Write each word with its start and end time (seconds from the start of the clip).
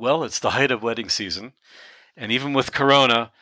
Well, 0.00 0.24
it's 0.24 0.38
the 0.38 0.52
height 0.52 0.70
of 0.70 0.82
wedding 0.82 1.10
season, 1.10 1.52
and 2.16 2.32
even 2.32 2.54
with 2.54 2.72
Corona, 2.72 3.32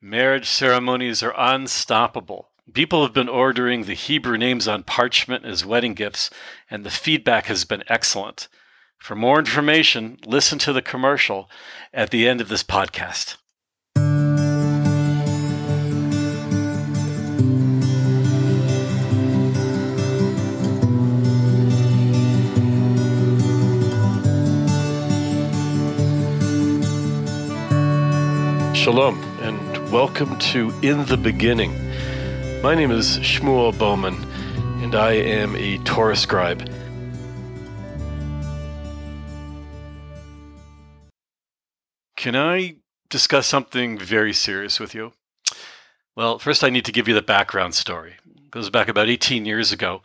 marriage 0.00 0.48
ceremonies 0.48 1.22
are 1.22 1.32
unstoppable. 1.38 2.48
People 2.74 3.02
have 3.02 3.12
been 3.12 3.28
ordering 3.28 3.84
the 3.84 3.94
Hebrew 3.94 4.36
names 4.36 4.66
on 4.66 4.82
parchment 4.82 5.44
as 5.44 5.64
wedding 5.64 5.94
gifts, 5.94 6.28
and 6.68 6.84
the 6.84 6.90
feedback 6.90 7.46
has 7.46 7.64
been 7.64 7.84
excellent. 7.86 8.48
For 8.98 9.14
more 9.14 9.38
information, 9.38 10.18
listen 10.26 10.58
to 10.58 10.72
the 10.72 10.82
commercial 10.82 11.48
at 11.94 12.10
the 12.10 12.26
end 12.26 12.40
of 12.40 12.48
this 12.48 12.64
podcast. 12.64 13.36
Shalom, 28.88 29.22
and 29.42 29.92
welcome 29.92 30.38
to 30.38 30.72
In 30.80 31.04
the 31.04 31.18
Beginning. 31.18 31.74
My 32.62 32.74
name 32.74 32.90
is 32.90 33.18
Shmuel 33.18 33.78
Bowman, 33.78 34.14
and 34.82 34.94
I 34.94 35.12
am 35.12 35.54
a 35.56 35.76
Torah 35.84 36.16
scribe. 36.16 36.66
Can 42.16 42.34
I 42.34 42.76
discuss 43.10 43.46
something 43.46 43.98
very 43.98 44.32
serious 44.32 44.80
with 44.80 44.94
you? 44.94 45.12
Well, 46.16 46.38
first, 46.38 46.64
I 46.64 46.70
need 46.70 46.86
to 46.86 46.92
give 46.92 47.06
you 47.06 47.14
the 47.14 47.20
background 47.20 47.74
story. 47.74 48.14
It 48.36 48.50
goes 48.50 48.70
back 48.70 48.88
about 48.88 49.10
18 49.10 49.44
years 49.44 49.70
ago 49.70 50.00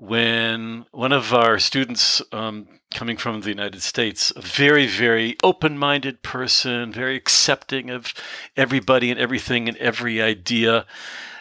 when 0.00 0.86
one 0.92 1.12
of 1.12 1.34
our 1.34 1.58
students 1.58 2.22
um, 2.32 2.66
coming 2.94 3.18
from 3.18 3.42
the 3.42 3.50
United 3.50 3.82
States, 3.82 4.32
a 4.34 4.40
very, 4.40 4.86
very 4.86 5.36
open 5.42 5.76
minded 5.76 6.22
person, 6.22 6.90
very 6.90 7.16
accepting 7.16 7.90
of 7.90 8.14
everybody 8.56 9.10
and 9.10 9.20
everything 9.20 9.68
and 9.68 9.76
every 9.76 10.22
idea, 10.22 10.86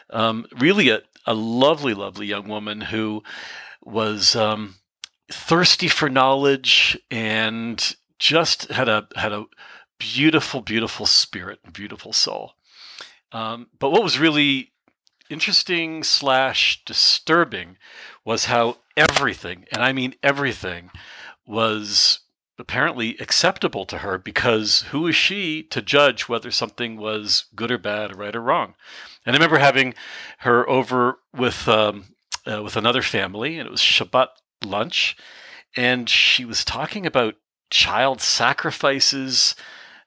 um, 0.09 0.45
really 0.59 0.89
a, 0.89 1.02
a 1.25 1.33
lovely, 1.33 1.93
lovely 1.93 2.25
young 2.25 2.49
woman 2.49 2.81
who 2.81 3.23
was 3.81 4.35
um, 4.35 4.75
thirsty 5.31 5.87
for 5.87 6.09
knowledge 6.09 6.99
and 7.09 7.95
just 8.19 8.69
had 8.71 8.89
a 8.89 9.07
had 9.15 9.31
a 9.31 9.45
beautiful, 9.99 10.59
beautiful 10.59 11.05
spirit, 11.05 11.59
and 11.63 11.71
beautiful 11.71 12.11
soul. 12.11 12.52
Um, 13.31 13.67
but 13.80 13.91
what 13.91 14.03
was 14.03 14.19
really 14.19 14.73
interesting 15.30 16.03
slash 16.03 16.83
disturbing 16.85 17.77
was 18.30 18.45
how 18.45 18.77
everything, 18.95 19.66
and 19.72 19.81
I 19.81 19.91
mean 19.91 20.13
everything, 20.22 20.91
was 21.47 22.19
apparently 22.59 23.17
acceptable 23.17 23.88
to 23.88 23.97
her 23.97 24.19
because 24.19 24.81
who 24.91 25.08
is 25.08 25.16
she 25.16 25.63
to 25.63 25.81
judge 25.81 26.30
whether 26.30 26.52
something 26.52 26.95
was 26.95 27.45
good 27.55 27.71
or 27.71 27.80
bad, 27.80 28.16
right 28.16 28.36
or 28.36 28.41
wrong? 28.41 28.75
And 29.25 29.36
I 29.36 29.39
remember 29.39 29.58
having 29.58 29.95
her 30.39 30.69
over 30.69 31.17
with 31.36 31.67
um, 31.67 32.13
uh, 32.45 32.61
with 32.61 32.77
another 32.77 33.02
family, 33.02 33.58
and 33.58 33.66
it 33.66 33.71
was 33.71 33.81
Shabbat 33.81 34.27
lunch, 34.64 35.17
and 35.75 36.08
she 36.08 36.45
was 36.45 36.64
talking 36.64 37.08
about 37.08 37.33
child 37.71 38.21
sacrifices. 38.21 39.55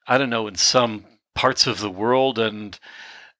I 0.07 0.17
don't 0.17 0.31
know 0.31 0.47
in 0.47 0.55
some 0.55 1.07
parts 1.34 1.67
of 1.67 1.81
the 1.81 1.91
world, 1.91 2.39
and 2.39 2.79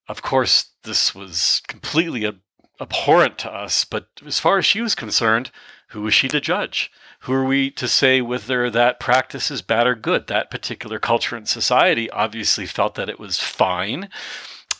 of 0.09 0.23
course 0.23 0.71
this 0.83 1.15
was 1.15 1.63
completely 1.69 2.27
ab- 2.27 2.41
abhorrent 2.83 3.39
to 3.39 3.51
us, 3.51 3.85
but 3.85 4.09
as 4.27 4.41
far 4.41 4.59
as 4.59 4.67
she 4.67 4.81
was 4.81 4.95
concerned, 4.95 5.51
who 5.91 6.03
was 6.03 6.15
she 6.15 6.29
to 6.29 6.41
judge? 6.41 6.91
Who 7.21 7.33
are 7.33 7.45
we 7.45 7.71
to 7.73 7.87
say 7.87 8.21
whether 8.21 8.69
that 8.69 8.99
practice 8.99 9.51
is 9.51 9.63
bad 9.63 9.87
or 9.87 9.95
good? 9.95 10.27
That 10.27 10.51
particular 10.51 10.99
culture 10.99 11.37
and 11.37 11.49
society 11.49 12.11
obviously 12.11 12.67
felt 12.67 12.97
that 12.97 13.09
it 13.09 13.21
was 13.21 13.39
fine, 13.39 14.09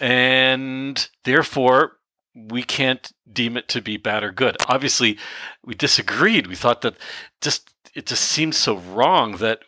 and 0.01 1.09
therefore 1.25 1.99
we 2.35 2.63
can't 2.63 3.13
deem 3.31 3.57
it 3.57 3.69
to 3.69 3.81
be 3.81 3.97
bad 3.97 4.25
or 4.25 4.33
good. 4.33 4.57
Obviously, 4.67 5.19
we 5.65 5.75
disagreed. 5.75 6.47
We 6.47 6.57
thought 6.57 6.81
that 6.81 6.97
just 7.41 7.71
it 7.95 8.07
just 8.07 8.25
seemed 8.25 8.55
so 8.55 8.79
wrong 8.79 9.37
that 9.37 9.61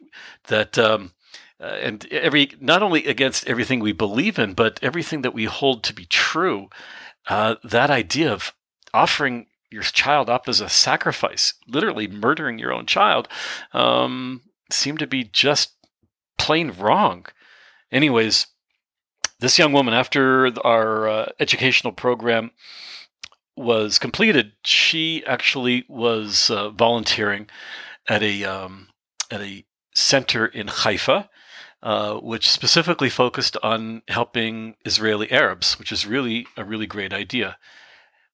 that 0.49 0.79
um, 0.79 1.13
uh, 1.61 1.65
and 1.65 2.07
every 2.07 2.51
not 2.61 2.83
only 2.83 3.07
against 3.07 3.47
everything 3.47 3.81
we 3.81 3.93
believe 3.93 4.39
in, 4.39 4.55
but 4.55 4.79
everything 4.83 5.23
that 5.23 5.35
we 5.35 5.45
hold 5.45 5.83
to 5.85 5.95
be 5.95 6.07
true. 6.07 6.69
Uh, 7.27 7.55
that 7.63 7.91
idea 7.91 8.33
of 8.33 8.53
offering 8.93 9.47
your 9.71 9.83
child 9.83 10.29
up 10.29 10.49
as 10.49 10.61
a 10.61 10.69
sacrifice, 10.69 11.55
literally 11.67 12.07
murdering 12.07 12.59
your 12.59 12.73
own 12.73 12.87
child, 12.87 13.29
um, 13.73 14.43
seemed 14.71 14.99
to 14.99 15.07
be 15.07 15.25
just 15.25 15.75
plain 16.39 16.73
wrong. 16.79 17.27
Anyways, 17.91 18.47
this 19.41 19.59
young 19.59 19.73
woman, 19.73 19.95
after 19.95 20.53
our 20.67 21.09
uh, 21.09 21.27
educational 21.41 21.93
program 21.93 22.51
was 23.57 23.99
completed, 23.99 24.53
she 24.65 25.25
actually 25.27 25.85
was 25.89 26.51
uh, 26.51 26.71
volunteering 26.71 27.49
at 28.09 28.23
a 28.23 28.45
um, 28.45 28.89
at 29.31 29.41
a 29.41 29.65
center 29.95 30.47
in 30.47 30.67
Haifa 30.69 31.31
uh, 31.85 32.15
which 32.15 32.51
specifically 32.51 33.11
focused 33.11 33.59
on 33.63 34.01
helping 34.09 34.75
Israeli 34.87 35.31
Arabs, 35.31 35.79
which 35.79 35.93
is 35.93 36.07
really 36.07 36.47
a 36.57 36.65
really 36.65 36.87
great 36.87 37.13
idea. 37.13 37.59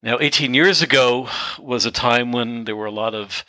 Now, 0.04 0.18
18 0.20 0.54
years 0.54 0.82
ago 0.82 1.28
was 1.58 1.84
a 1.84 1.90
time 1.90 2.30
when 2.30 2.64
there 2.64 2.76
were 2.76 2.86
a 2.86 2.92
lot 2.92 3.12
of 3.12 3.44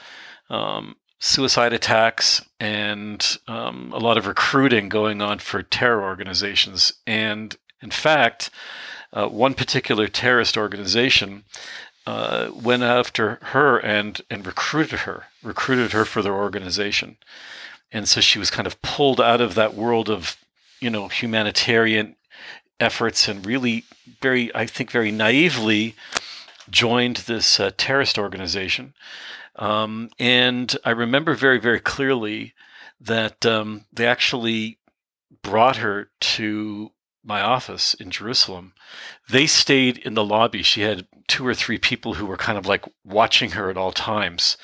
um, 0.50 0.96
suicide 1.20 1.72
attacks 1.72 2.44
and 2.60 3.38
um, 3.48 3.94
a 3.94 4.00
lot 4.00 4.18
of 4.18 4.26
recruiting 4.26 4.90
going 4.90 5.22
on 5.22 5.38
for 5.38 5.62
terror 5.62 6.02
organizations. 6.02 6.94
And 7.06 7.56
in 7.80 7.92
fact, 7.92 8.50
uh, 9.14 9.28
one 9.28 9.54
particular 9.54 10.08
terrorist 10.08 10.58
organization 10.58 11.44
uh, 12.08 12.50
went 12.56 12.82
after 12.82 13.38
her 13.44 13.78
and 13.78 14.20
and 14.32 14.48
recruited 14.48 15.02
her, 15.02 15.26
recruited 15.44 15.92
her 15.92 16.06
for 16.06 16.24
their 16.24 16.34
organization 16.34 17.18
and 17.92 18.08
so 18.08 18.22
she 18.22 18.40
was 18.40 18.50
kind 18.50 18.68
of 18.68 18.82
pulled 18.82 19.20
out 19.20 19.42
of 19.42 19.56
that 19.56 19.74
world 19.74 20.10
of 20.10 20.38
you 20.80 20.90
know 20.90 21.08
humanitarian 21.08 22.16
efforts 22.80 23.28
and 23.28 23.46
really 23.46 23.84
very 24.22 24.54
i 24.56 24.66
think 24.66 24.92
very 24.92 25.12
naively 25.12 25.96
joined 26.70 27.18
this 27.18 27.60
uh, 27.60 27.72
terrorist 27.76 28.18
organization. 28.18 28.94
Um, 29.56 30.10
and 30.20 30.76
i 30.86 30.90
remember 30.92 31.36
very 31.36 31.60
very 31.60 31.80
clearly 31.80 32.54
that 33.00 33.46
um, 33.46 33.86
they 33.92 34.08
actually 34.08 34.78
brought 35.42 35.78
her 35.78 36.10
to 36.20 36.92
my 37.24 37.42
office 37.42 37.94
in 37.96 38.10
jerusalem. 38.10 38.74
They 39.30 39.48
stayed 39.48 39.98
in 39.98 40.14
the 40.16 40.26
lobby. 40.26 40.64
She 40.64 40.82
had 40.82 41.08
two 41.28 41.46
or 41.46 41.54
three 41.54 41.78
people 41.78 42.16
who 42.16 42.26
were 42.26 42.38
kind 42.38 42.58
of 42.58 42.66
like 42.66 42.86
watching 43.06 43.52
her 43.52 43.70
at 43.70 43.78
all 43.78 43.92
times. 43.92 44.58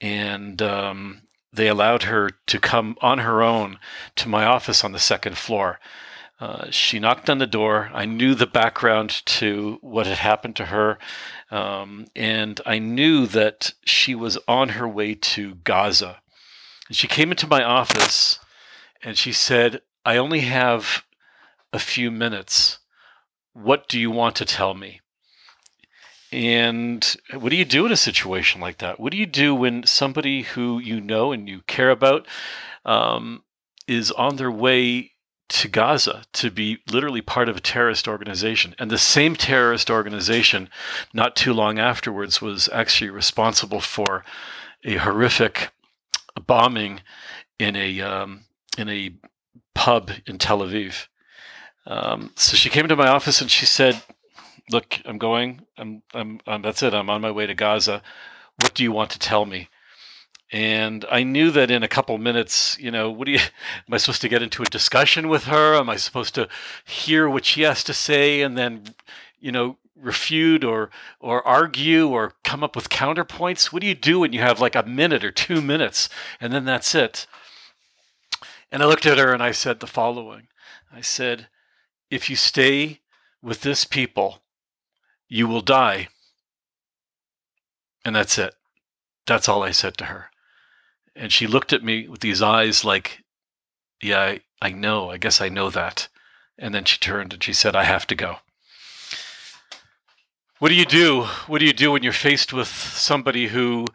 And 0.00 0.62
um, 0.62 1.22
they 1.52 1.68
allowed 1.68 2.04
her 2.04 2.30
to 2.46 2.58
come 2.58 2.96
on 3.00 3.18
her 3.18 3.42
own 3.42 3.78
to 4.16 4.28
my 4.28 4.44
office 4.44 4.84
on 4.84 4.92
the 4.92 4.98
second 4.98 5.38
floor. 5.38 5.78
Uh, 6.40 6.70
she 6.70 7.00
knocked 7.00 7.28
on 7.28 7.38
the 7.38 7.46
door. 7.46 7.90
I 7.92 8.04
knew 8.04 8.34
the 8.34 8.46
background 8.46 9.22
to 9.26 9.78
what 9.80 10.06
had 10.06 10.18
happened 10.18 10.54
to 10.56 10.66
her. 10.66 10.98
Um, 11.50 12.06
and 12.14 12.60
I 12.64 12.78
knew 12.78 13.26
that 13.26 13.72
she 13.84 14.14
was 14.14 14.38
on 14.46 14.70
her 14.70 14.86
way 14.86 15.14
to 15.14 15.56
Gaza. 15.56 16.20
And 16.86 16.96
she 16.96 17.08
came 17.08 17.30
into 17.30 17.48
my 17.48 17.64
office 17.64 18.38
and 19.02 19.18
she 19.18 19.32
said, 19.32 19.82
I 20.04 20.16
only 20.16 20.40
have 20.40 21.04
a 21.72 21.78
few 21.78 22.10
minutes. 22.10 22.78
What 23.52 23.88
do 23.88 23.98
you 23.98 24.10
want 24.10 24.36
to 24.36 24.44
tell 24.44 24.74
me? 24.74 25.00
And 26.30 27.16
what 27.32 27.50
do 27.50 27.56
you 27.56 27.64
do 27.64 27.86
in 27.86 27.92
a 27.92 27.96
situation 27.96 28.60
like 28.60 28.78
that? 28.78 29.00
What 29.00 29.12
do 29.12 29.18
you 29.18 29.26
do 29.26 29.54
when 29.54 29.84
somebody 29.86 30.42
who 30.42 30.78
you 30.78 31.00
know 31.00 31.32
and 31.32 31.48
you 31.48 31.62
care 31.66 31.90
about 31.90 32.26
um, 32.84 33.44
is 33.86 34.10
on 34.12 34.36
their 34.36 34.50
way 34.50 35.12
to 35.48 35.68
Gaza 35.68 36.24
to 36.34 36.50
be 36.50 36.78
literally 36.90 37.22
part 37.22 37.48
of 37.48 37.56
a 37.56 37.60
terrorist 37.60 38.06
organization? 38.06 38.74
And 38.78 38.90
the 38.90 38.98
same 38.98 39.36
terrorist 39.36 39.90
organization, 39.90 40.68
not 41.14 41.34
too 41.34 41.54
long 41.54 41.78
afterwards, 41.78 42.42
was 42.42 42.68
actually 42.74 43.10
responsible 43.10 43.80
for 43.80 44.22
a 44.84 44.96
horrific 44.96 45.70
bombing 46.46 47.00
in 47.58 47.74
a 47.74 48.00
um, 48.02 48.44
in 48.76 48.88
a 48.90 49.14
pub 49.74 50.10
in 50.26 50.36
Tel 50.36 50.60
Aviv. 50.60 51.06
Um, 51.86 52.32
so 52.36 52.54
she 52.54 52.68
came 52.68 52.86
to 52.86 52.96
my 52.96 53.08
office 53.08 53.40
and 53.40 53.50
she 53.50 53.64
said, 53.64 54.02
look, 54.70 55.00
I'm 55.04 55.18
going. 55.18 55.62
I'm, 55.76 56.02
I'm, 56.14 56.40
I'm, 56.46 56.62
that's 56.62 56.82
it. 56.82 56.94
I'm 56.94 57.10
on 57.10 57.20
my 57.20 57.30
way 57.30 57.46
to 57.46 57.54
Gaza. 57.54 58.02
What 58.60 58.74
do 58.74 58.82
you 58.82 58.92
want 58.92 59.10
to 59.10 59.18
tell 59.18 59.46
me? 59.46 59.68
And 60.50 61.04
I 61.10 61.24
knew 61.24 61.50
that 61.50 61.70
in 61.70 61.82
a 61.82 61.88
couple 61.88 62.16
minutes, 62.16 62.78
you 62.80 62.90
know, 62.90 63.10
what 63.10 63.26
do 63.26 63.32
you, 63.32 63.38
am 63.88 63.94
I 63.94 63.98
supposed 63.98 64.22
to 64.22 64.28
get 64.28 64.42
into 64.42 64.62
a 64.62 64.66
discussion 64.66 65.28
with 65.28 65.44
her? 65.44 65.74
Am 65.74 65.90
I 65.90 65.96
supposed 65.96 66.34
to 66.36 66.48
hear 66.84 67.28
what 67.28 67.44
she 67.44 67.62
has 67.62 67.84
to 67.84 67.94
say 67.94 68.40
and 68.40 68.56
then, 68.56 68.94
you 69.38 69.52
know, 69.52 69.76
refute 69.94 70.64
or, 70.64 70.90
or 71.20 71.46
argue 71.46 72.08
or 72.08 72.34
come 72.44 72.64
up 72.64 72.74
with 72.74 72.88
counterpoints? 72.88 73.72
What 73.72 73.82
do 73.82 73.88
you 73.88 73.94
do 73.94 74.20
when 74.20 74.32
you 74.32 74.40
have 74.40 74.60
like 74.60 74.74
a 74.74 74.84
minute 74.84 75.24
or 75.24 75.30
two 75.30 75.60
minutes 75.60 76.08
and 76.40 76.52
then 76.52 76.64
that's 76.64 76.94
it? 76.94 77.26
And 78.70 78.82
I 78.82 78.86
looked 78.86 79.06
at 79.06 79.18
her 79.18 79.32
and 79.32 79.42
I 79.42 79.52
said 79.52 79.80
the 79.80 79.86
following 79.86 80.48
I 80.92 81.02
said, 81.02 81.48
If 82.10 82.30
you 82.30 82.36
stay 82.36 83.00
with 83.42 83.60
this 83.60 83.84
people, 83.84 84.40
you 85.28 85.46
will 85.46 85.60
die. 85.60 86.08
And 88.04 88.16
that's 88.16 88.38
it. 88.38 88.54
That's 89.26 89.48
all 89.48 89.62
I 89.62 89.70
said 89.70 89.96
to 89.98 90.06
her. 90.06 90.30
And 91.14 91.32
she 91.32 91.46
looked 91.46 91.72
at 91.72 91.84
me 91.84 92.08
with 92.08 92.20
these 92.20 92.40
eyes 92.40 92.84
like, 92.84 93.22
Yeah, 94.02 94.20
I, 94.20 94.40
I 94.62 94.70
know. 94.70 95.10
I 95.10 95.18
guess 95.18 95.40
I 95.40 95.48
know 95.48 95.70
that. 95.70 96.08
And 96.58 96.74
then 96.74 96.84
she 96.84 96.98
turned 96.98 97.32
and 97.32 97.42
she 97.42 97.52
said, 97.52 97.76
I 97.76 97.84
have 97.84 98.06
to 98.08 98.14
go. 98.14 98.36
What 100.58 100.70
do 100.70 100.74
you 100.74 100.86
do? 100.86 101.22
What 101.46 101.60
do 101.60 101.66
you 101.66 101.72
do 101.72 101.92
when 101.92 102.02
you're 102.02 102.12
faced 102.12 102.52
with 102.52 102.68
somebody 102.68 103.48
who 103.48 103.86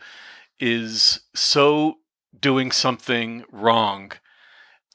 is 0.59 1.21
so 1.35 1.97
doing 2.39 2.71
something 2.71 3.43
wrong 3.51 4.13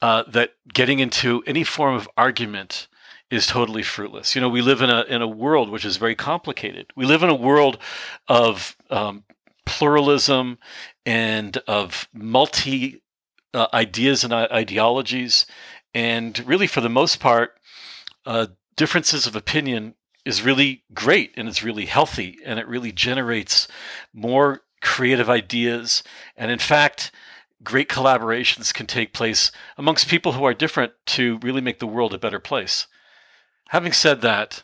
uh, 0.01 0.23
that 0.29 0.53
getting 0.73 0.99
into 0.99 1.43
any 1.47 1.65
form 1.65 1.95
of 1.95 2.09
argument 2.17 2.89
is 3.31 3.47
totally 3.47 3.83
fruitless. 3.83 4.35
You 4.35 4.41
know, 4.41 4.49
we 4.49 4.63
live 4.63 4.81
in 4.83 4.91
a 4.91 5.03
in 5.03 5.23
a 5.23 5.29
world 5.29 5.71
which 5.71 5.85
is 5.85 5.97
very 5.97 6.15
complicated. 6.15 6.87
We 6.97 7.05
live 7.05 7.23
in 7.23 7.29
a 7.29 7.35
world 7.35 7.79
of 8.27 8.77
um, 8.91 9.25
pluralism 9.67 10.59
and 11.05 11.57
of 11.67 12.09
multi 12.13 13.03
uh, 13.55 13.67
ideas 13.73 14.25
and 14.25 14.33
ideologies, 14.33 15.47
and 15.95 16.39
really, 16.47 16.67
for 16.67 16.81
the 16.81 16.89
most 16.89 17.21
part, 17.21 17.59
uh, 18.25 18.47
differences 18.77 19.27
of 19.27 19.37
opinion 19.37 19.95
is 20.25 20.43
really 20.43 20.85
great 20.93 21.33
and 21.37 21.49
it's 21.49 21.63
really 21.63 21.87
healthy 21.87 22.39
and 22.45 22.59
it 22.59 22.69
really 22.69 22.93
generates 22.93 23.67
more 24.13 24.63
creative 24.83 25.31
ideas. 25.31 26.03
And 26.37 26.51
in 26.51 26.59
fact, 26.59 27.11
great 27.65 27.89
collaborations 27.89 28.73
can 28.73 28.87
take 28.87 29.13
place 29.13 29.51
amongst 29.77 30.09
people 30.09 30.33
who 30.33 30.45
are 30.45 30.55
different 30.55 30.93
to 31.07 31.39
really 31.43 31.61
make 31.61 31.79
the 31.79 31.87
world 31.87 32.15
a 32.15 32.19
better 32.19 32.39
place. 32.39 32.87
Having 33.69 33.93
said 33.93 34.21
that, 34.23 34.63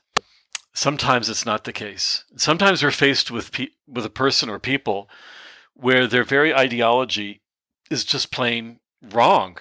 sometimes 0.72 1.28
it's 1.28 1.46
not 1.46 1.64
the 1.64 1.72
case. 1.72 2.24
Sometimes 2.36 2.82
we're 2.82 2.90
faced 2.90 3.30
with 3.30 3.52
pe- 3.52 3.68
with 3.86 4.04
a 4.04 4.10
person 4.10 4.48
or 4.48 4.58
people 4.58 5.08
where 5.74 6.06
their 6.06 6.24
very 6.24 6.54
ideology 6.54 7.42
is 7.90 8.04
just 8.04 8.32
plain 8.32 8.80
wrong. 9.02 9.58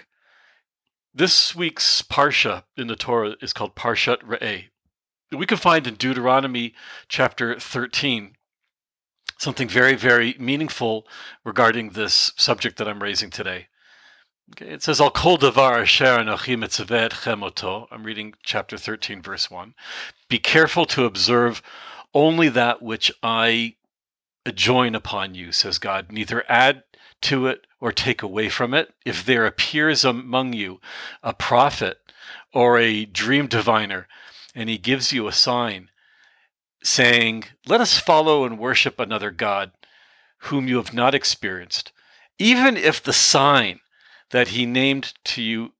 This 1.13 1.55
week's 1.55 2.01
parsha 2.01 2.63
in 2.77 2.87
the 2.87 2.95
Torah 2.95 3.35
is 3.41 3.53
called 3.53 3.75
Parshat 3.75 4.21
Re'eh, 4.23 4.69
we 5.37 5.45
can 5.45 5.57
find 5.57 5.87
in 5.87 5.95
Deuteronomy 5.95 6.73
chapter 7.07 7.59
13 7.59 8.35
something 9.39 9.67
very, 9.67 9.95
very 9.95 10.35
meaningful 10.39 11.05
regarding 11.43 11.89
this 11.89 12.33
subject 12.37 12.77
that 12.77 12.87
I'm 12.87 13.01
raising 13.01 13.29
today. 13.29 13.67
Okay, 14.51 14.67
it 14.67 14.83
says, 14.83 14.99
Al 14.99 15.09
kol 15.09 15.37
davar 15.37 15.81
asher 15.81 16.17
anochi 16.17 16.57
chemoto. 16.57 17.87
I'm 17.91 18.03
reading 18.03 18.33
chapter 18.43 18.77
13, 18.77 19.21
verse 19.21 19.49
1. 19.49 19.73
Be 20.29 20.37
careful 20.37 20.85
to 20.87 21.05
observe 21.05 21.61
only 22.13 22.49
that 22.49 22.81
which 22.81 23.11
I 23.23 23.75
adjoin 24.45 24.95
upon 24.95 25.33
you, 25.33 25.51
says 25.51 25.79
God. 25.79 26.11
Neither 26.11 26.43
add 26.49 26.83
to 27.21 27.47
it 27.47 27.65
or 27.79 27.91
take 27.91 28.21
away 28.21 28.49
from 28.49 28.73
it. 28.73 28.93
If 29.05 29.25
there 29.25 29.45
appears 29.45 30.03
among 30.05 30.53
you 30.53 30.79
a 31.23 31.33
prophet 31.33 31.99
or 32.53 32.77
a 32.77 33.05
dream 33.05 33.47
diviner, 33.47 34.07
and 34.53 34.69
he 34.69 34.77
gives 34.77 35.11
you 35.11 35.27
a 35.27 35.31
sign 35.31 35.89
saying, 36.83 37.45
Let 37.65 37.81
us 37.81 37.97
follow 37.97 38.45
and 38.45 38.59
worship 38.59 38.99
another 38.99 39.31
God 39.31 39.71
whom 40.39 40.67
you 40.67 40.75
have 40.77 40.93
not 40.93 41.15
experienced. 41.15 41.91
Even 42.37 42.75
if 42.75 43.01
the 43.01 43.13
sign 43.13 43.79
that 44.33 44.49
he 44.49 44.65
named 44.65 45.13
to 45.23 45.43
you 45.43 45.71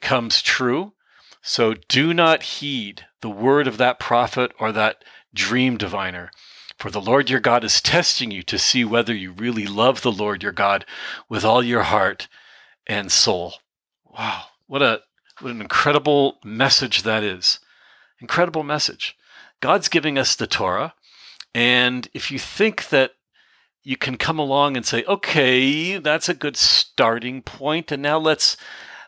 comes 0.00 0.42
true, 0.42 0.92
so 1.40 1.74
do 1.88 2.12
not 2.12 2.42
heed 2.42 3.06
the 3.20 3.30
word 3.30 3.68
of 3.68 3.78
that 3.78 4.00
prophet 4.00 4.50
or 4.58 4.72
that 4.72 5.04
dream 5.32 5.76
diviner. 5.76 6.32
For 6.78 6.90
the 6.90 7.00
Lord 7.00 7.30
your 7.30 7.38
God 7.38 7.62
is 7.62 7.80
testing 7.80 8.32
you 8.32 8.42
to 8.42 8.58
see 8.58 8.84
whether 8.84 9.14
you 9.14 9.30
really 9.30 9.66
love 9.66 10.02
the 10.02 10.10
Lord 10.10 10.42
your 10.42 10.50
God 10.50 10.84
with 11.28 11.44
all 11.44 11.62
your 11.62 11.84
heart 11.84 12.26
and 12.88 13.12
soul. 13.12 13.54
Wow, 14.04 14.46
what 14.66 14.82
a 14.82 15.02
what 15.40 15.52
an 15.52 15.60
incredible 15.60 16.38
message 16.44 17.04
that 17.04 17.22
is. 17.22 17.60
Incredible 18.20 18.64
message. 18.64 19.16
God's 19.60 19.88
giving 19.88 20.18
us 20.18 20.34
the 20.34 20.48
Torah. 20.48 20.94
And 21.54 22.08
if 22.14 22.32
you 22.32 22.40
think 22.40 22.88
that 22.88 23.12
you 23.84 23.98
can 23.98 24.16
come 24.16 24.38
along 24.38 24.76
and 24.76 24.84
say, 24.86 25.04
okay, 25.04 25.98
that's 25.98 26.28
a 26.28 26.34
good 26.34 26.56
starting 26.56 27.42
point, 27.42 27.92
and 27.92 28.02
now 28.02 28.18
let's 28.18 28.56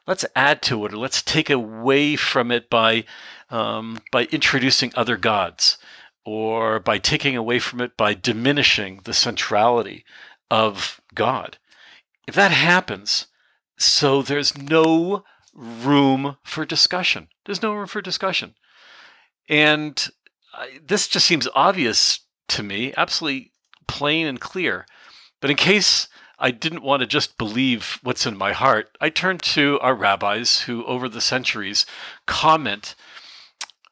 let's 0.07 0.25
add 0.37 0.63
to 0.63 0.85
it, 0.85 0.93
or 0.93 0.99
let's 0.99 1.23
take 1.23 1.51
away 1.51 2.15
from 2.15 2.53
it 2.53 2.71
by 2.71 3.05
um, 3.51 3.99
by 4.13 4.25
introducing 4.27 4.93
other 4.95 5.17
gods, 5.17 5.79
or 6.25 6.79
by 6.79 6.99
taking 6.99 7.37
away 7.37 7.59
from 7.59 7.81
it 7.81 7.97
by 7.97 8.13
diminishing 8.15 9.01
the 9.05 9.15
centrality 9.15 10.05
of 10.51 11.01
God. 11.15 11.57
If 12.29 12.35
that 12.35 12.53
happens, 12.53 13.27
so 13.79 14.21
there's 14.21 14.57
no 14.59 15.25
room 15.55 16.37
for 16.45 16.67
discussion. 16.67 17.29
There's 17.47 17.63
no 17.63 17.73
room 17.73 17.87
for 17.87 18.03
discussion. 18.03 18.55
And 19.49 20.09
I, 20.53 20.81
this 20.87 21.09
just 21.09 21.27
seems 21.27 21.49
obvious 21.55 22.21
to 22.49 22.63
me, 22.63 22.93
absolutely 22.97 23.53
plain 23.87 24.27
and 24.27 24.41
clear. 24.41 24.87
But 25.41 25.51
in 25.51 25.57
case 25.57 26.09
I 26.39 26.51
didn't 26.51 26.83
want 26.83 27.01
to 27.01 27.07
just 27.07 27.39
believe 27.39 27.99
what's 28.03 28.27
in 28.27 28.37
my 28.37 28.53
heart, 28.53 28.97
I 29.01 29.11
turned 29.11 29.43
to 29.43 29.79
our 29.81 29.95
rabbis 29.95 30.63
who, 30.63 30.85
over 30.85 31.09
the 31.09 31.21
centuries, 31.21 31.87
comment, 32.27 32.95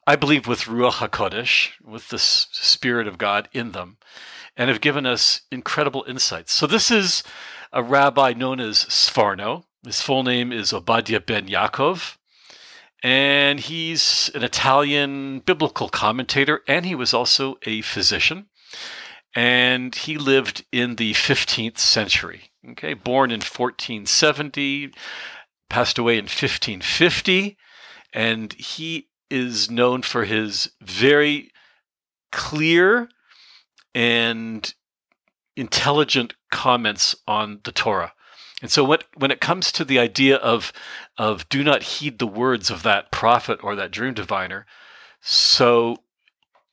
I 0.07 0.17
believe, 0.17 0.47
with 0.47 0.63
Ruach 0.63 1.09
HaKodesh, 1.09 1.71
with 1.83 2.09
the 2.09 2.19
Spirit 2.19 3.07
of 3.07 3.19
God 3.19 3.49
in 3.53 3.73
them, 3.73 3.97
and 4.57 4.69
have 4.69 4.81
given 4.81 5.07
us 5.07 5.43
incredible 5.51 6.05
insights. 6.07 6.53
So 6.53 6.67
this 6.67 6.91
is 6.91 7.23
a 7.73 7.83
rabbi 7.83 8.35
known 8.35 8.61
as 8.61 8.85
Sforno. 8.85 9.65
His 9.85 10.01
full 10.01 10.23
name 10.23 10.53
is 10.53 10.73
Obadiah 10.73 11.21
ben 11.21 11.49
Yaakov 11.49 12.17
and 13.05 13.61
he's 13.61 14.31
an 14.35 14.43
Italian 14.43 15.41
biblical 15.41 15.91
commentator, 15.91 16.63
and 16.67 16.87
he 16.87 16.95
was 16.95 17.13
also 17.13 17.59
a 17.67 17.83
physician. 17.83 18.47
And 19.35 19.95
he 19.95 20.17
lived 20.17 20.65
in 20.71 20.97
the 20.97 21.13
15th 21.13 21.79
century. 21.79 22.51
Okay, 22.71 22.95
born 22.95 23.31
in 23.31 23.41
1470, 23.41 24.93
passed 25.69 25.99
away 25.99 26.15
in 26.15 26.25
1550, 26.25 27.57
and 28.13 28.53
he 28.55 29.09
is 29.29 29.71
known 29.71 30.03
for 30.03 30.25
his 30.25 30.71
very 30.81 31.51
clear 32.31 33.09
and 33.95 34.75
intelligent 35.57 36.35
comments 36.51 37.15
on 37.27 37.61
the 37.65 37.73
Torah. 37.73 38.13
And 38.63 38.71
so 38.71 38.83
what, 38.83 39.05
when 39.17 39.31
it 39.31 39.41
comes 39.41 39.71
to 39.73 39.85
the 39.85 39.99
idea 39.99 40.37
of, 40.37 40.73
of 41.19 41.49
do 41.49 41.63
not 41.63 41.83
heed 41.83 42.19
the 42.19 42.27
words 42.27 42.71
of 42.71 42.83
that 42.83 43.11
prophet 43.11 43.63
or 43.63 43.77
that 43.77 43.91
dream 43.91 44.15
diviner, 44.15 44.67
so 45.21 45.99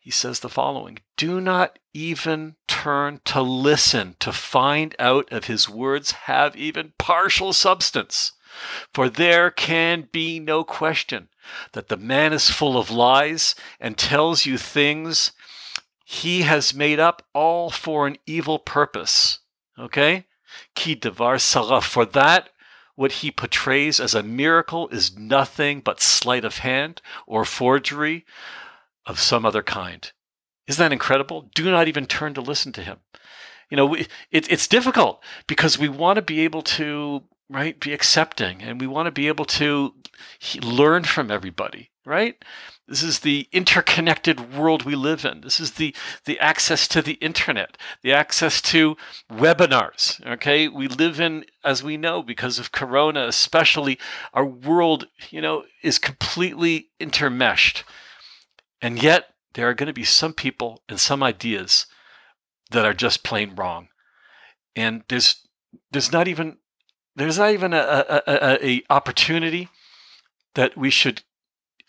he 0.02 0.10
says 0.10 0.40
the 0.40 0.50
following 0.50 0.98
Do 1.16 1.40
not 1.40 1.78
even 1.94 2.56
turn 2.68 3.22
to 3.26 3.42
listen 3.42 4.16
to 4.20 4.34
find 4.34 4.96
out 4.98 5.28
if 5.32 5.46
his 5.46 5.70
words 5.70 6.12
have 6.24 6.56
even 6.56 6.94
partial 6.98 7.54
substance. 7.54 8.32
For 8.94 9.10
there 9.10 9.52
can 9.52 10.10
be 10.12 10.40
no 10.40 10.64
question 10.64 11.30
that 11.74 11.88
the 11.88 11.98
man 11.98 12.34
is 12.34 12.50
full 12.50 12.80
of 12.80 12.90
lies 12.90 13.54
and 13.80 13.96
tells 13.96 14.46
you 14.48 14.58
things 14.58 15.34
he 16.04 16.42
has 16.42 16.74
made 16.74 17.00
up 17.00 17.24
all 17.34 17.70
for 17.70 18.08
an 18.08 18.18
evil 18.26 18.58
purpose. 18.58 19.40
Okay? 19.78 20.26
Ki 20.74 20.96
devar 20.96 21.38
sarah. 21.38 21.80
For 21.80 22.06
that, 22.06 22.50
what 22.96 23.14
he 23.14 23.30
portrays 23.30 24.00
as 24.00 24.16
a 24.16 24.24
miracle 24.24 24.90
is 24.90 25.16
nothing 25.16 25.80
but 25.80 26.02
sleight 26.02 26.44
of 26.44 26.58
hand 26.58 27.04
or 27.28 27.46
forgery 27.46 28.26
of 29.06 29.20
some 29.20 29.46
other 29.46 29.64
kind. 29.64 30.12
Isn't 30.68 30.84
that 30.84 30.94
incredible? 30.94 31.50
Do 31.54 31.70
not 31.70 31.88
even 31.88 32.06
turn 32.06 32.34
to 32.36 32.42
listen 32.42 32.72
to 32.74 32.82
him. 32.82 32.98
You 33.70 33.78
know, 33.78 33.94
it, 33.96 34.08
it's 34.32 34.68
difficult 34.68 35.24
because 35.48 35.80
we 35.80 35.90
want 35.90 36.18
to 36.18 36.22
be 36.22 36.42
able 36.42 36.62
to, 36.64 37.24
right, 37.50 37.80
be 37.80 37.94
accepting 37.94 38.62
and 38.62 38.80
we 38.80 38.88
want 38.88 39.08
to 39.08 39.12
be 39.12 39.28
able 39.28 39.46
to 39.46 39.94
learn 40.62 41.04
from 41.06 41.32
everybody, 41.32 41.90
right? 42.06 42.44
This 42.88 43.04
is 43.04 43.20
the 43.20 43.48
interconnected 43.54 44.58
world 44.58 44.84
we 44.84 44.96
live 44.96 45.24
in. 45.24 45.40
This 45.42 45.62
is 45.62 45.72
the, 45.74 45.96
the 46.26 46.38
access 46.40 46.86
to 46.90 47.02
the 47.02 47.14
internet, 47.14 47.78
the 48.04 48.12
access 48.12 48.62
to 48.64 48.98
webinars. 49.32 50.26
Okay. 50.28 50.68
We 50.68 50.90
live 50.90 51.22
in, 51.22 51.46
as 51.64 51.82
we 51.82 51.96
know, 51.96 52.22
because 52.22 52.60
of 52.60 52.74
Corona, 52.74 53.28
especially, 53.28 53.98
our 54.34 54.46
world, 54.46 55.08
you 55.30 55.40
know, 55.40 55.64
is 55.82 55.98
completely 55.98 56.90
intermeshed. 57.00 57.84
And 58.82 59.02
yet, 59.02 59.34
there 59.54 59.70
are 59.70 59.74
going 59.74 59.88
to 59.88 59.94
be 59.94 60.04
some 60.04 60.34
people 60.34 60.82
and 60.88 61.00
some 61.00 61.22
ideas 61.22 61.86
that 62.72 62.86
are 62.86 62.94
just 62.94 63.24
plain 63.24 63.56
wrong. 63.56 63.90
And 64.76 65.04
there's 65.10 65.48
there's 65.92 66.12
not 66.12 66.28
even 66.28 66.58
there's 67.16 67.38
not 67.38 67.52
even 67.52 67.74
a, 67.74 67.78
a, 67.78 68.22
a, 68.28 68.66
a 68.66 68.84
opportunity 68.90 69.70
that 70.56 70.78
we 70.78 70.90
should 70.90 71.24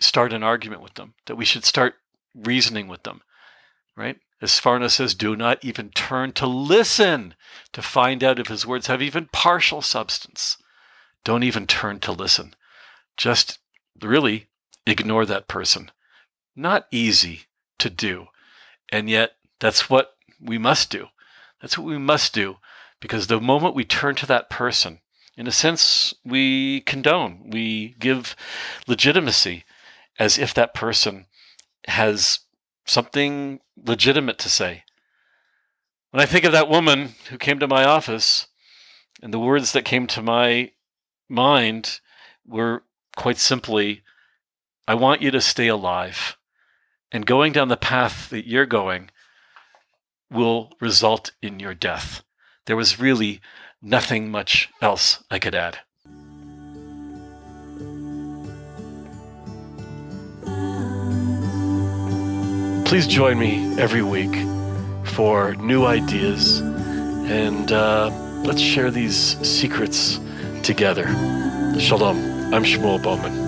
start 0.00 0.32
an 0.32 0.42
argument 0.42 0.82
with 0.82 0.94
them, 0.94 1.14
that 1.26 1.36
we 1.36 1.44
should 1.44 1.64
start 1.64 1.94
reasoning 2.34 2.88
with 2.88 3.04
them, 3.04 3.22
right? 3.96 4.18
As 4.40 4.50
Sforno 4.50 4.90
says, 4.90 5.14
do 5.14 5.36
not 5.36 5.64
even 5.64 5.90
turn 5.90 6.32
to 6.32 6.46
listen 6.48 7.34
to 7.72 7.80
find 7.80 8.24
out 8.24 8.40
if 8.40 8.48
his 8.48 8.66
words 8.66 8.88
have 8.88 9.00
even 9.00 9.28
partial 9.32 9.82
substance. 9.82 10.56
Don't 11.22 11.44
even 11.44 11.68
turn 11.68 12.00
to 12.00 12.10
listen. 12.10 12.54
Just 13.16 13.60
really 14.00 14.48
ignore 14.84 15.24
that 15.26 15.46
person. 15.46 15.92
Not 16.54 16.86
easy 16.90 17.42
to 17.78 17.90
do. 17.90 18.26
And 18.90 19.08
yet, 19.08 19.32
that's 19.60 19.88
what 19.88 20.14
we 20.40 20.58
must 20.58 20.90
do. 20.90 21.08
That's 21.60 21.78
what 21.78 21.86
we 21.86 21.98
must 21.98 22.34
do 22.34 22.56
because 23.00 23.26
the 23.26 23.40
moment 23.40 23.74
we 23.74 23.84
turn 23.84 24.14
to 24.14 24.26
that 24.26 24.48
person, 24.48 25.00
in 25.36 25.46
a 25.46 25.52
sense, 25.52 26.14
we 26.24 26.80
condone, 26.82 27.50
we 27.50 27.96
give 27.98 28.36
legitimacy 28.86 29.64
as 30.18 30.38
if 30.38 30.54
that 30.54 30.74
person 30.74 31.26
has 31.88 32.40
something 32.84 33.60
legitimate 33.76 34.38
to 34.38 34.48
say. 34.48 34.84
When 36.10 36.22
I 36.22 36.26
think 36.26 36.44
of 36.44 36.52
that 36.52 36.68
woman 36.68 37.14
who 37.30 37.38
came 37.38 37.58
to 37.58 37.66
my 37.66 37.84
office, 37.84 38.46
and 39.22 39.32
the 39.32 39.38
words 39.38 39.72
that 39.72 39.84
came 39.84 40.06
to 40.08 40.22
my 40.22 40.72
mind 41.28 42.00
were 42.46 42.82
quite 43.16 43.38
simply, 43.38 44.02
I 44.86 44.94
want 44.94 45.22
you 45.22 45.30
to 45.30 45.40
stay 45.40 45.68
alive. 45.68 46.36
And 47.12 47.26
going 47.26 47.52
down 47.52 47.68
the 47.68 47.76
path 47.76 48.30
that 48.30 48.48
you're 48.48 48.66
going 48.66 49.10
will 50.30 50.72
result 50.80 51.32
in 51.42 51.60
your 51.60 51.74
death. 51.74 52.22
There 52.64 52.76
was 52.76 52.98
really 52.98 53.42
nothing 53.82 54.30
much 54.30 54.70
else 54.80 55.22
I 55.30 55.38
could 55.38 55.54
add. 55.54 55.80
Please 62.86 63.06
join 63.06 63.38
me 63.38 63.78
every 63.78 64.02
week 64.02 64.34
for 65.04 65.54
new 65.56 65.84
ideas 65.84 66.60
and 66.60 67.72
uh, 67.72 68.10
let's 68.44 68.60
share 68.60 68.90
these 68.90 69.38
secrets 69.46 70.18
together. 70.62 71.06
Shalom. 71.78 72.32
I'm 72.52 72.64
Shmuel 72.64 73.02
Bowman. 73.02 73.41